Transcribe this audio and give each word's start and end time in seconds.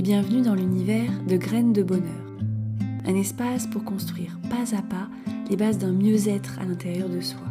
et 0.00 0.02
bienvenue 0.02 0.40
dans 0.40 0.54
l'univers 0.54 1.10
de 1.28 1.36
Graines 1.36 1.74
de 1.74 1.82
Bonheur. 1.82 2.24
Un 3.04 3.14
espace 3.14 3.66
pour 3.66 3.84
construire 3.84 4.38
pas 4.48 4.74
à 4.74 4.80
pas 4.80 5.10
les 5.50 5.58
bases 5.58 5.76
d'un 5.76 5.92
mieux-être 5.92 6.58
à 6.58 6.64
l'intérieur 6.64 7.10
de 7.10 7.20
soi. 7.20 7.42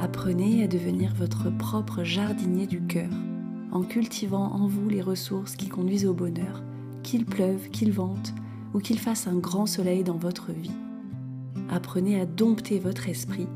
Apprenez 0.00 0.64
à 0.64 0.66
devenir 0.66 1.14
votre 1.14 1.56
propre 1.56 2.02
jardinier 2.02 2.66
du 2.66 2.80
cœur 2.80 3.12
en 3.70 3.82
cultivant 3.82 4.50
en 4.52 4.66
vous 4.66 4.88
les 4.88 5.02
ressources 5.02 5.54
qui 5.54 5.68
conduisent 5.68 6.04
au 6.04 6.14
bonheur, 6.14 6.64
qu'il 7.04 7.24
pleuve, 7.24 7.68
qu'il 7.68 7.92
vente 7.92 8.34
ou 8.74 8.80
qu'il 8.80 8.98
fasse 8.98 9.28
un 9.28 9.36
grand 9.36 9.66
soleil 9.66 10.02
dans 10.02 10.18
votre 10.18 10.50
vie. 10.50 10.74
Apprenez 11.70 12.20
à 12.20 12.26
dompter 12.26 12.80
votre 12.80 13.08
esprit, 13.08 13.46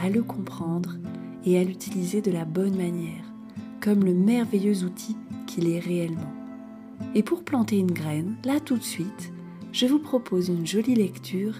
à 0.00 0.08
le 0.08 0.22
comprendre 0.22 0.98
et 1.44 1.58
à 1.58 1.64
l'utiliser 1.64 2.22
de 2.22 2.30
la 2.30 2.44
bonne 2.44 2.76
manière, 2.76 3.24
comme 3.80 4.04
le 4.04 4.14
merveilleux 4.14 4.84
outil 4.84 5.16
qu'il 5.48 5.68
est 5.68 5.80
réellement. 5.80 6.35
Et 7.14 7.22
pour 7.22 7.44
planter 7.44 7.78
une 7.78 7.92
graine, 7.92 8.36
là 8.44 8.60
tout 8.60 8.76
de 8.76 8.82
suite, 8.82 9.32
je 9.72 9.86
vous 9.86 9.98
propose 9.98 10.48
une 10.48 10.66
jolie 10.66 10.94
lecture 10.94 11.54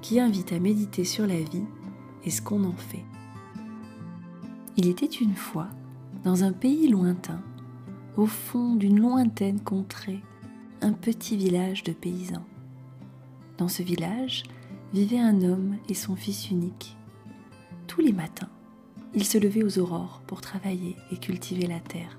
qui 0.00 0.20
invite 0.20 0.52
à 0.52 0.58
méditer 0.58 1.04
sur 1.04 1.26
la 1.26 1.40
vie 1.40 1.64
et 2.24 2.30
ce 2.30 2.42
qu'on 2.42 2.64
en 2.64 2.76
fait. 2.76 3.04
Il 4.76 4.88
était 4.88 5.06
une 5.06 5.34
fois, 5.34 5.68
dans 6.24 6.44
un 6.44 6.52
pays 6.52 6.88
lointain, 6.88 7.42
au 8.16 8.26
fond 8.26 8.74
d'une 8.74 9.00
lointaine 9.00 9.60
contrée, 9.60 10.20
un 10.80 10.92
petit 10.92 11.36
village 11.36 11.82
de 11.82 11.92
paysans. 11.92 12.44
Dans 13.58 13.68
ce 13.68 13.82
village 13.82 14.42
vivait 14.92 15.18
un 15.18 15.42
homme 15.42 15.76
et 15.88 15.94
son 15.94 16.16
fils 16.16 16.50
unique. 16.50 16.96
Tous 17.86 18.00
les 18.00 18.12
matins, 18.12 18.50
ils 19.14 19.24
se 19.24 19.38
levaient 19.38 19.64
aux 19.64 19.78
aurores 19.78 20.22
pour 20.26 20.40
travailler 20.40 20.96
et 21.10 21.16
cultiver 21.16 21.66
la 21.66 21.80
terre. 21.80 22.18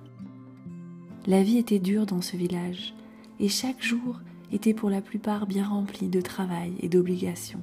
La 1.26 1.42
vie 1.42 1.58
était 1.58 1.80
dure 1.80 2.06
dans 2.06 2.22
ce 2.22 2.36
village 2.36 2.94
et 3.40 3.48
chaque 3.48 3.82
jour 3.82 4.20
était 4.52 4.74
pour 4.74 4.90
la 4.90 5.02
plupart 5.02 5.48
bien 5.48 5.66
rempli 5.66 6.10
de 6.10 6.20
travail 6.20 6.74
et 6.82 6.90
d'obligations. 6.90 7.62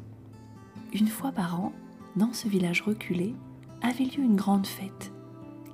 Une 0.94 1.08
fois 1.08 1.30
par 1.30 1.60
an, 1.60 1.72
dans 2.16 2.32
ce 2.32 2.48
village 2.48 2.80
reculé, 2.80 3.34
avait 3.82 4.04
lieu 4.04 4.22
une 4.22 4.36
grande 4.36 4.66
fête 4.66 5.12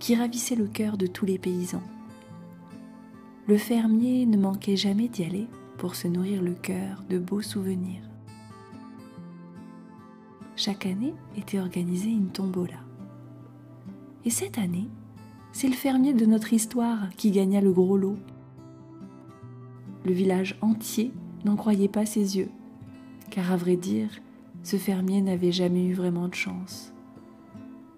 qui 0.01 0.17
ravissait 0.17 0.56
le 0.56 0.67
cœur 0.67 0.97
de 0.97 1.06
tous 1.06 1.27
les 1.27 1.39
paysans. 1.39 1.83
Le 3.47 3.56
fermier 3.56 4.27
ne 4.27 4.37
manquait 4.37 4.77
jamais 4.77 5.06
d'y 5.06 5.23
aller 5.23 5.47
pour 5.78 5.95
se 5.95 6.09
nourrir 6.09 6.43
le 6.43 6.55
cœur 6.55 7.05
de 7.09 7.19
beaux 7.19 7.43
souvenirs. 7.43 8.03
Chaque 10.56 10.87
année 10.87 11.15
était 11.37 11.61
organisée 11.61 12.11
une 12.11 12.31
tombola. 12.31 12.81
Et 14.25 14.31
cette 14.31 14.59
année, 14.59 14.89
c'est 15.59 15.69
le 15.69 15.75
fermier 15.75 16.12
de 16.12 16.27
notre 16.27 16.53
histoire 16.53 17.09
qui 17.17 17.31
gagna 17.31 17.62
le 17.62 17.73
gros 17.73 17.97
lot. 17.97 18.19
Le 20.05 20.12
village 20.12 20.59
entier 20.61 21.12
n'en 21.47 21.57
croyait 21.57 21.89
pas 21.89 22.05
ses 22.05 22.37
yeux, 22.37 22.51
car 23.31 23.51
à 23.51 23.57
vrai 23.57 23.77
dire, 23.77 24.11
ce 24.62 24.77
fermier 24.77 25.23
n'avait 25.23 25.53
jamais 25.53 25.87
eu 25.87 25.95
vraiment 25.95 26.29
de 26.29 26.34
chance. 26.34 26.93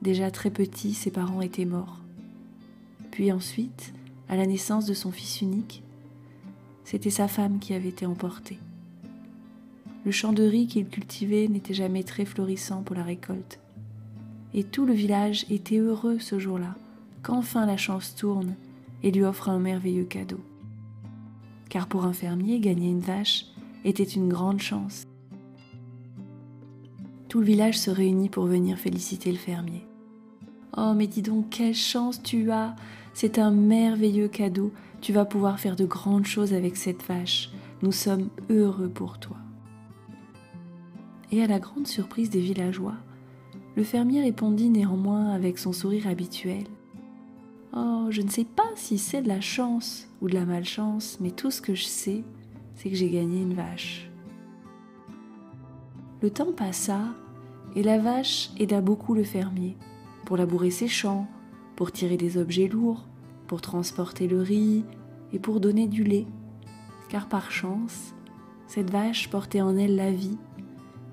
Déjà 0.02 0.30
très 0.30 0.52
petit, 0.52 0.94
ses 0.94 1.10
parents 1.10 1.40
étaient 1.40 1.64
morts. 1.64 1.98
Puis 3.10 3.32
ensuite, 3.32 3.92
à 4.28 4.36
la 4.36 4.46
naissance 4.46 4.86
de 4.86 4.94
son 4.94 5.10
fils 5.10 5.42
unique, 5.42 5.82
c'était 6.84 7.10
sa 7.10 7.26
femme 7.26 7.58
qui 7.58 7.74
avait 7.74 7.88
été 7.88 8.06
emportée. 8.06 8.60
Le 10.04 10.12
champ 10.12 10.32
de 10.32 10.44
riz 10.44 10.68
qu'il 10.68 10.86
cultivait 10.86 11.48
n'était 11.48 11.74
jamais 11.74 12.04
très 12.04 12.24
florissant 12.24 12.82
pour 12.82 12.94
la 12.94 13.02
récolte. 13.02 13.58
Et 14.54 14.62
tout 14.62 14.86
le 14.86 14.94
village 14.94 15.44
était 15.50 15.78
heureux 15.78 16.20
ce 16.20 16.38
jour-là 16.38 16.76
qu'enfin 17.22 17.66
la 17.66 17.76
chance 17.76 18.14
tourne 18.14 18.54
et 19.02 19.10
lui 19.10 19.24
offre 19.24 19.48
un 19.48 19.58
merveilleux 19.58 20.04
cadeau. 20.04 20.40
Car 21.68 21.86
pour 21.86 22.04
un 22.04 22.12
fermier, 22.12 22.60
gagner 22.60 22.90
une 22.90 23.00
vache 23.00 23.46
était 23.84 24.02
une 24.02 24.28
grande 24.28 24.60
chance. 24.60 25.04
Tout 27.28 27.40
le 27.40 27.46
village 27.46 27.78
se 27.78 27.90
réunit 27.90 28.30
pour 28.30 28.46
venir 28.46 28.78
féliciter 28.78 29.30
le 29.30 29.38
fermier. 29.38 29.86
Oh, 30.76 30.94
mais 30.94 31.06
dis 31.06 31.22
donc, 31.22 31.50
quelle 31.50 31.74
chance 31.74 32.22
tu 32.22 32.50
as 32.50 32.74
C'est 33.12 33.38
un 33.38 33.50
merveilleux 33.50 34.28
cadeau. 34.28 34.72
Tu 35.00 35.12
vas 35.12 35.24
pouvoir 35.24 35.60
faire 35.60 35.76
de 35.76 35.84
grandes 35.84 36.26
choses 36.26 36.54
avec 36.54 36.76
cette 36.76 37.02
vache. 37.02 37.50
Nous 37.82 37.92
sommes 37.92 38.28
heureux 38.48 38.88
pour 38.88 39.18
toi. 39.18 39.36
Et 41.30 41.42
à 41.42 41.46
la 41.46 41.58
grande 41.58 41.86
surprise 41.86 42.30
des 42.30 42.40
villageois, 42.40 42.96
le 43.76 43.84
fermier 43.84 44.22
répondit 44.22 44.70
néanmoins 44.70 45.30
avec 45.30 45.58
son 45.58 45.72
sourire 45.72 46.06
habituel. 46.06 46.64
Oh, 47.80 48.06
je 48.10 48.22
ne 48.22 48.28
sais 48.28 48.44
pas 48.44 48.68
si 48.74 48.98
c'est 48.98 49.22
de 49.22 49.28
la 49.28 49.40
chance 49.40 50.08
ou 50.20 50.28
de 50.28 50.34
la 50.34 50.44
malchance, 50.44 51.18
mais 51.20 51.30
tout 51.30 51.52
ce 51.52 51.62
que 51.62 51.76
je 51.76 51.84
sais, 51.84 52.24
c'est 52.74 52.90
que 52.90 52.96
j'ai 52.96 53.08
gagné 53.08 53.40
une 53.40 53.54
vache. 53.54 54.10
Le 56.20 56.30
temps 56.30 56.52
passa 56.52 57.00
et 57.76 57.84
la 57.84 57.98
vache 57.98 58.50
aida 58.58 58.80
beaucoup 58.80 59.14
le 59.14 59.22
fermier 59.22 59.76
pour 60.24 60.36
labourer 60.36 60.72
ses 60.72 60.88
champs, 60.88 61.28
pour 61.76 61.92
tirer 61.92 62.16
des 62.16 62.36
objets 62.36 62.66
lourds, 62.66 63.06
pour 63.46 63.60
transporter 63.60 64.26
le 64.26 64.40
riz 64.40 64.84
et 65.32 65.38
pour 65.38 65.60
donner 65.60 65.86
du 65.86 66.02
lait. 66.02 66.26
Car 67.08 67.28
par 67.28 67.52
chance, 67.52 68.12
cette 68.66 68.90
vache 68.90 69.30
portait 69.30 69.60
en 69.60 69.76
elle 69.76 69.94
la 69.94 70.10
vie 70.10 70.38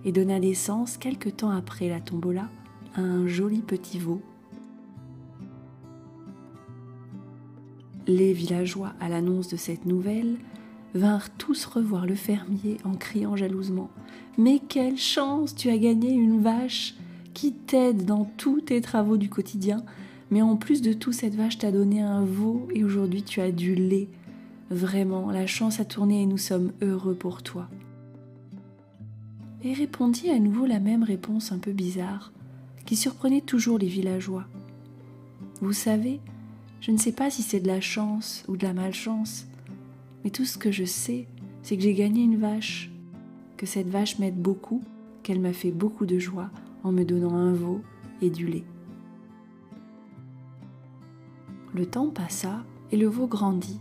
et 0.03 0.11
donna 0.11 0.39
naissance 0.39 0.97
quelque 0.97 1.29
temps 1.29 1.51
après 1.51 1.89
la 1.89 1.99
tombola 1.99 2.49
à 2.95 3.01
un 3.01 3.27
joli 3.27 3.59
petit 3.59 3.99
veau 3.99 4.23
Les 8.07 8.33
villageois, 8.33 8.93
à 8.99 9.09
l'annonce 9.09 9.47
de 9.47 9.57
cette 9.57 9.85
nouvelle, 9.85 10.37
vinrent 10.93 11.29
tous 11.37 11.65
revoir 11.65 12.05
le 12.05 12.15
fermier 12.15 12.77
en 12.83 12.93
criant 12.93 13.35
jalousement 13.35 13.89
Mais 14.37 14.59
quelle 14.59 14.97
chance 14.97 15.55
Tu 15.55 15.69
as 15.69 15.77
gagné 15.77 16.11
une 16.11 16.41
vache 16.41 16.95
qui 17.33 17.51
t'aide 17.51 18.05
dans 18.05 18.25
tous 18.37 18.61
tes 18.61 18.79
travaux 18.79 19.17
du 19.17 19.29
quotidien, 19.29 19.83
mais 20.29 20.41
en 20.41 20.55
plus 20.55 20.81
de 20.81 20.93
tout, 20.93 21.11
cette 21.11 21.35
vache 21.35 21.57
t'a 21.57 21.71
donné 21.71 22.01
un 22.01 22.23
veau 22.23 22.67
et 22.73 22.83
aujourd'hui 22.83 23.23
tu 23.23 23.41
as 23.41 23.51
du 23.51 23.73
lait. 23.73 24.07
Vraiment, 24.69 25.31
la 25.31 25.47
chance 25.47 25.79
a 25.79 25.85
tourné 25.85 26.21
et 26.21 26.25
nous 26.25 26.37
sommes 26.37 26.71
heureux 26.81 27.15
pour 27.15 27.43
toi. 27.43 27.67
Et 29.63 29.73
répondit 29.73 30.29
à 30.29 30.39
nouveau 30.39 30.65
la 30.65 30.79
même 30.79 31.03
réponse 31.03 31.51
un 31.51 31.57
peu 31.57 31.71
bizarre, 31.71 32.31
qui 32.85 32.95
surprenait 32.95 33.41
toujours 33.41 33.79
les 33.79 33.87
villageois. 33.87 34.45
Vous 35.59 35.73
savez, 35.73 36.19
je 36.81 36.91
ne 36.91 36.97
sais 36.97 37.11
pas 37.11 37.29
si 37.29 37.41
c'est 37.41 37.59
de 37.59 37.67
la 37.67 37.81
chance 37.81 38.43
ou 38.47 38.57
de 38.57 38.65
la 38.65 38.73
malchance, 38.73 39.47
mais 40.23 40.29
tout 40.29 40.45
ce 40.45 40.57
que 40.57 40.71
je 40.71 40.85
sais, 40.85 41.27
c'est 41.61 41.77
que 41.77 41.83
j'ai 41.83 41.93
gagné 41.93 42.23
une 42.23 42.37
vache, 42.37 42.91
que 43.57 43.65
cette 43.65 43.89
vache 43.89 44.19
m'aide 44.19 44.41
beaucoup, 44.41 44.83
qu'elle 45.23 45.39
m'a 45.39 45.53
fait 45.53 45.71
beaucoup 45.71 46.05
de 46.05 46.19
joie 46.19 46.51
en 46.83 46.91
me 46.91 47.03
donnant 47.03 47.35
un 47.35 47.53
veau 47.53 47.81
et 48.21 48.29
du 48.29 48.47
lait. 48.47 48.65
Le 51.73 51.85
temps 51.85 52.09
passa 52.09 52.63
et 52.91 52.97
le 52.97 53.07
veau 53.07 53.27
grandit, 53.27 53.79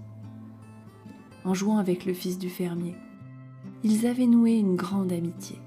en 1.45 1.55
jouant 1.55 1.79
avec 1.79 2.07
le 2.07 2.15
fils 2.15 2.39
du 2.39 2.49
fermier. 2.49 2.95
Ils 3.83 4.07
avaient 4.07 4.27
noué 4.27 4.55
une 4.55 4.77
grande 4.77 5.13
amitié. 5.13 5.59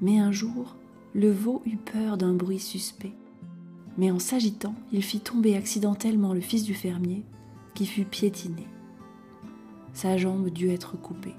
Mais 0.00 0.18
un 0.18 0.32
jour, 0.32 0.76
le 1.14 1.30
veau 1.30 1.62
eut 1.64 1.76
peur 1.76 2.16
d'un 2.16 2.34
bruit 2.34 2.58
suspect 2.58 3.14
mais 3.98 4.10
en 4.10 4.18
s'agitant, 4.18 4.74
il 4.92 5.02
fit 5.02 5.20
tomber 5.20 5.56
accidentellement 5.56 6.32
le 6.32 6.40
fils 6.40 6.64
du 6.64 6.74
fermier, 6.74 7.22
qui 7.74 7.86
fut 7.86 8.04
piétiné. 8.04 8.66
Sa 9.92 10.16
jambe 10.16 10.48
dut 10.50 10.70
être 10.70 10.96
coupée. 11.00 11.34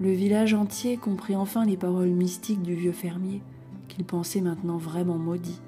Le 0.00 0.12
village 0.12 0.54
entier 0.54 0.96
comprit 0.96 1.34
enfin 1.34 1.64
les 1.64 1.76
paroles 1.76 2.10
mystiques 2.10 2.62
du 2.62 2.74
vieux 2.74 2.92
fermier, 2.92 3.42
qu'il 3.88 4.04
pensait 4.04 4.40
maintenant 4.40 4.78
vraiment 4.78 5.18
maudit. 5.18 5.60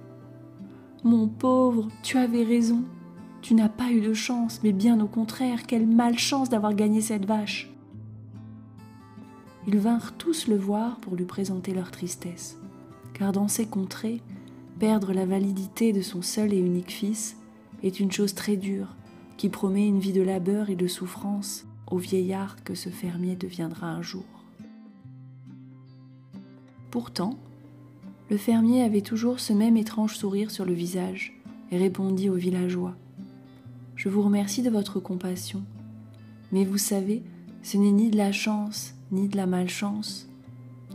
Mon 1.02 1.26
pauvre, 1.26 1.88
tu 2.02 2.16
avais 2.16 2.44
raison. 2.44 2.84
Tu 3.42 3.54
n'as 3.54 3.70
pas 3.70 3.90
eu 3.90 4.00
de 4.00 4.12
chance, 4.12 4.60
mais 4.62 4.72
bien 4.72 5.00
au 5.00 5.06
contraire, 5.06 5.66
quelle 5.66 5.86
malchance 5.86 6.50
d'avoir 6.50 6.74
gagné 6.74 7.00
cette 7.00 7.24
vache. 7.24 7.70
Ils 9.66 9.78
vinrent 9.78 10.12
tous 10.16 10.46
le 10.46 10.56
voir 10.56 10.96
pour 11.00 11.16
lui 11.16 11.24
présenter 11.24 11.72
leur 11.74 11.90
tristesse, 11.90 12.58
car 13.14 13.32
dans 13.32 13.48
ces 13.48 13.66
contrées, 13.66 14.22
Perdre 14.80 15.12
la 15.12 15.26
validité 15.26 15.92
de 15.92 16.00
son 16.00 16.22
seul 16.22 16.54
et 16.54 16.58
unique 16.58 16.90
fils 16.90 17.36
est 17.82 18.00
une 18.00 18.10
chose 18.10 18.34
très 18.34 18.56
dure 18.56 18.96
qui 19.36 19.50
promet 19.50 19.86
une 19.86 20.00
vie 20.00 20.14
de 20.14 20.22
labeur 20.22 20.70
et 20.70 20.74
de 20.74 20.86
souffrance 20.86 21.66
au 21.90 21.98
vieillard 21.98 22.64
que 22.64 22.74
ce 22.74 22.88
fermier 22.88 23.36
deviendra 23.36 23.88
un 23.88 24.00
jour. 24.00 24.24
Pourtant, 26.90 27.38
le 28.30 28.38
fermier 28.38 28.82
avait 28.82 29.02
toujours 29.02 29.38
ce 29.38 29.52
même 29.52 29.76
étrange 29.76 30.16
sourire 30.16 30.50
sur 30.50 30.64
le 30.64 30.72
visage 30.72 31.38
et 31.70 31.76
répondit 31.76 32.30
aux 32.30 32.34
villageois 32.34 32.96
Je 33.96 34.08
vous 34.08 34.22
remercie 34.22 34.62
de 34.62 34.70
votre 34.70 34.98
compassion, 34.98 35.62
mais 36.52 36.64
vous 36.64 36.78
savez, 36.78 37.22
ce 37.62 37.76
n'est 37.76 37.92
ni 37.92 38.08
de 38.08 38.16
la 38.16 38.32
chance 38.32 38.94
ni 39.12 39.28
de 39.28 39.36
la 39.36 39.46
malchance. 39.46 40.26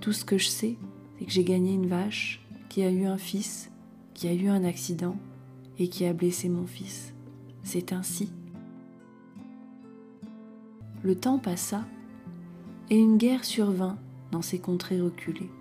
Tout 0.01 0.11
ce 0.11 0.25
que 0.25 0.39
je 0.39 0.47
sais, 0.47 0.75
c'est 1.19 1.25
que 1.25 1.31
j'ai 1.31 1.43
gagné 1.43 1.75
une 1.75 1.87
vache 1.87 2.41
qui 2.67 2.81
a 2.81 2.89
eu 2.89 3.05
un 3.05 3.19
fils 3.19 3.69
qui 4.15 4.27
a 4.27 4.33
eu 4.33 4.47
un 4.47 4.63
accident 4.63 5.15
et 5.77 5.89
qui 5.89 6.05
a 6.05 6.13
blessé 6.13 6.49
mon 6.49 6.65
fils. 6.65 7.13
C'est 7.61 7.93
ainsi. 7.93 8.31
le 11.03 11.13
temps 11.15 11.37
passa 11.37 11.85
et 12.89 12.97
une 12.97 13.17
guerre 13.17 13.45
survint 13.45 13.99
dans 14.31 14.41
ces 14.41 14.57
contrées 14.57 14.99
reculées. 14.99 15.51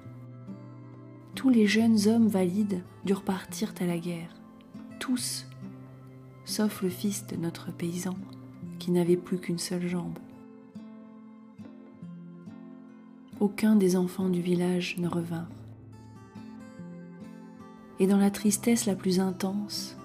Tous 1.34 1.50
les 1.50 1.66
jeunes 1.66 2.08
hommes 2.08 2.28
valides 2.28 2.82
durent 3.04 3.24
partir 3.24 3.74
à 3.78 3.84
la 3.84 3.98
guerre, 3.98 4.34
tous, 5.00 5.46
sauf 6.46 6.80
le 6.80 6.88
fils 6.88 7.26
de 7.26 7.36
notre 7.36 7.70
paysan 7.72 8.14
qui 8.78 8.90
n'avait 8.90 9.18
plus 9.18 9.38
qu'une 9.38 9.58
seule 9.58 9.86
jambe. 9.86 10.18
Aucun 13.40 13.76
des 13.76 13.96
enfants 13.96 14.30
du 14.30 14.40
village 14.40 14.96
ne 14.96 15.08
revint. 15.08 15.48
Et 18.00 18.06
dans 18.06 18.18
la 18.18 18.30
tristesse 18.30 18.86
la 18.86 18.96
plus 18.96 19.20
intense, 19.20 19.96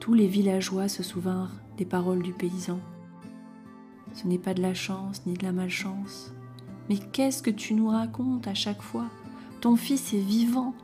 tous 0.00 0.14
les 0.14 0.26
villageois 0.26 0.88
se 0.88 1.02
souvinrent 1.02 1.52
des 1.76 1.84
paroles 1.84 2.22
du 2.22 2.32
paysan. 2.32 2.80
Ce 4.14 4.26
n'est 4.26 4.38
pas 4.38 4.54
de 4.54 4.62
la 4.62 4.74
chance 4.74 5.24
ni 5.26 5.34
de 5.34 5.44
la 5.44 5.52
malchance. 5.52 6.32
Mais 6.88 6.98
qu'est-ce 6.98 7.42
que 7.42 7.50
tu 7.50 7.74
nous 7.74 7.88
racontes 7.88 8.48
à 8.48 8.54
chaque 8.54 8.82
fois? 8.82 9.06
Ton 9.60 9.76
fils 9.76 10.12
est 10.12 10.20
vivant 10.20 10.74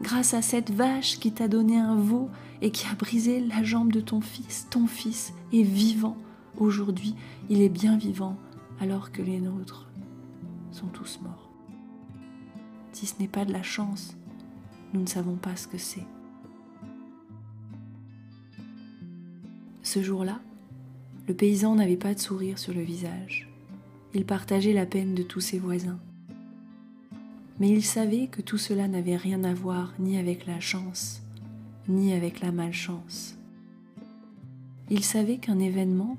grâce 0.00 0.34
à 0.34 0.42
cette 0.42 0.70
vache 0.70 1.18
qui 1.18 1.32
t'a 1.32 1.48
donné 1.48 1.78
un 1.78 1.96
veau 1.96 2.28
et 2.62 2.70
qui 2.70 2.86
a 2.86 2.94
brisé 2.94 3.40
la 3.40 3.62
jambe 3.62 3.92
de 3.92 4.00
ton 4.00 4.20
fils. 4.20 4.66
Ton 4.70 4.86
fils 4.86 5.32
est 5.52 5.62
vivant. 5.62 6.16
Aujourd'hui, 6.58 7.14
il 7.48 7.62
est 7.62 7.68
bien 7.68 7.96
vivant 7.96 8.36
alors 8.80 9.10
que 9.10 9.22
les 9.22 9.40
nôtres 9.40 9.88
sont 10.70 10.86
tous 10.86 11.20
morts. 11.22 11.50
Si 12.92 13.06
ce 13.06 13.14
n'est 13.20 13.28
pas 13.28 13.44
de 13.44 13.52
la 13.52 13.62
chance, 13.62 14.16
nous 14.92 15.00
ne 15.00 15.06
savons 15.06 15.36
pas 15.36 15.56
ce 15.56 15.68
que 15.68 15.78
c'est. 15.78 16.06
Ce 19.82 20.02
jour-là, 20.02 20.40
le 21.28 21.34
paysan 21.34 21.74
n'avait 21.74 21.96
pas 21.96 22.14
de 22.14 22.18
sourire 22.18 22.58
sur 22.58 22.74
le 22.74 22.82
visage. 22.82 23.48
Il 24.14 24.24
partageait 24.24 24.72
la 24.72 24.86
peine 24.86 25.14
de 25.14 25.22
tous 25.22 25.40
ses 25.40 25.58
voisins. 25.58 25.98
Mais 27.60 27.68
il 27.68 27.84
savait 27.84 28.28
que 28.28 28.40
tout 28.40 28.58
cela 28.58 28.88
n'avait 28.88 29.16
rien 29.16 29.44
à 29.44 29.52
voir 29.52 29.92
ni 29.98 30.18
avec 30.18 30.46
la 30.46 30.60
chance, 30.60 31.22
ni 31.88 32.12
avec 32.12 32.40
la 32.40 32.52
malchance. 32.52 33.36
Il 34.90 35.04
savait 35.04 35.38
qu'un 35.38 35.58
événement 35.58 36.16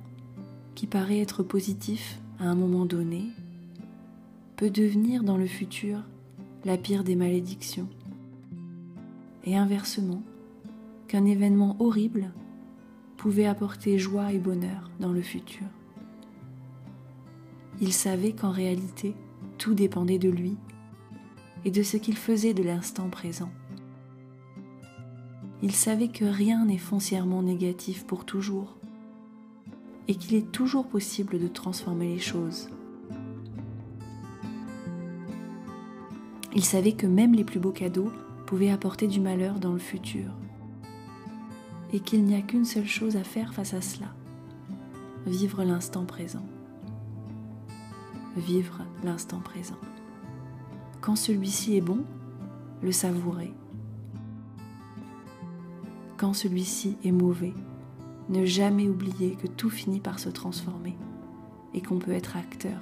qui 0.76 0.86
paraît 0.86 1.20
être 1.20 1.44
positif 1.44 2.20
à 2.40 2.46
un 2.46 2.56
moment 2.56 2.86
donné 2.86 3.26
peut 4.56 4.70
devenir 4.70 5.24
dans 5.24 5.38
le 5.38 5.48
futur 5.48 6.00
la 6.66 6.78
pire 6.78 7.04
des 7.04 7.16
malédictions. 7.16 7.88
Et 9.46 9.56
inversement, 9.56 10.22
qu'un 11.08 11.26
événement 11.26 11.76
horrible 11.80 12.32
pouvait 13.18 13.48
apporter 13.48 13.98
joie 13.98 14.32
et 14.32 14.40
bonheur 14.40 14.90
dans 15.00 15.12
le 15.12 15.22
futur. 15.22 15.66
Il 17.82 17.94
savait 17.94 18.34
qu'en 18.34 18.52
réalité, 18.52 19.16
tout 19.58 19.74
dépendait 19.74 20.20
de 20.20 20.30
lui 20.30 20.58
et 21.66 21.72
de 21.72 21.84
ce 21.84 21.98
qu'il 21.98 22.18
faisait 22.18 22.54
de 22.54 22.64
l'instant 22.64 23.10
présent. 23.10 23.52
Il 25.62 25.74
savait 25.74 26.08
que 26.08 26.26
rien 26.26 26.66
n'est 26.66 26.78
foncièrement 26.78 27.42
négatif 27.42 28.06
pour 28.06 28.26
toujours 28.26 28.78
et 30.08 30.16
qu'il 30.16 30.36
est 30.36 30.52
toujours 30.52 30.88
possible 30.88 31.40
de 31.40 31.48
transformer 31.48 32.08
les 32.08 32.20
choses. 32.20 32.70
Il 36.56 36.64
savait 36.64 36.94
que 36.94 37.06
même 37.06 37.34
les 37.34 37.44
plus 37.44 37.60
beaux 37.60 37.72
cadeaux 37.72 38.12
pouvaient 38.50 38.72
apporter 38.72 39.06
du 39.06 39.20
malheur 39.20 39.60
dans 39.60 39.74
le 39.74 39.78
futur 39.78 40.32
et 41.94 42.00
qu'il 42.00 42.24
n'y 42.24 42.34
a 42.34 42.42
qu'une 42.42 42.66
seule 42.66 42.88
chose 42.88 43.16
à 43.16 43.24
faire 43.24 43.54
face 43.54 43.76
à 43.76 43.82
cela, 43.82 44.08
vivre 45.28 45.64
l'instant 45.64 46.04
présent. 46.04 46.44
Vivre 48.36 48.80
l'instant 49.04 49.40
présent. 49.40 49.78
Quand 51.00 51.16
celui-ci 51.16 51.78
est 51.78 51.82
bon, 51.82 52.04
le 52.82 52.92
savourer. 52.92 53.54
Quand 56.18 56.34
celui-ci 56.34 56.98
est 57.04 57.12
mauvais, 57.12 57.54
ne 58.30 58.46
jamais 58.46 58.90
oublier 58.90 59.36
que 59.36 59.46
tout 59.46 59.70
finit 59.70 60.00
par 60.00 60.18
se 60.18 60.30
transformer 60.30 60.98
et 61.76 61.84
qu'on 61.84 62.00
peut 62.00 62.14
être 62.14 62.36
acteur 62.36 62.82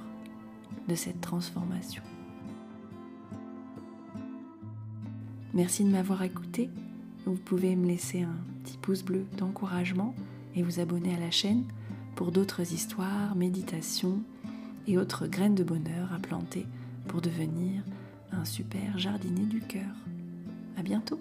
de 0.88 0.94
cette 0.94 1.20
transformation. 1.20 2.02
Merci 5.58 5.82
de 5.82 5.90
m'avoir 5.90 6.22
écouté 6.22 6.70
vous 7.26 7.34
pouvez 7.34 7.74
me 7.74 7.88
laisser 7.88 8.22
un 8.22 8.36
petit 8.62 8.78
pouce 8.78 9.02
bleu 9.02 9.26
d'encouragement 9.36 10.14
et 10.54 10.62
vous 10.62 10.78
abonner 10.78 11.12
à 11.16 11.18
la 11.18 11.32
chaîne 11.32 11.64
pour 12.14 12.30
d'autres 12.30 12.72
histoires, 12.72 13.34
méditations 13.34 14.22
et 14.86 14.98
autres 14.98 15.26
graines 15.26 15.56
de 15.56 15.64
bonheur 15.64 16.12
à 16.14 16.20
planter 16.20 16.64
pour 17.08 17.20
devenir 17.20 17.82
un 18.30 18.44
super 18.44 18.98
jardinier 18.98 19.46
du 19.46 19.60
cœur. 19.60 19.96
À 20.76 20.82
bientôt! 20.82 21.18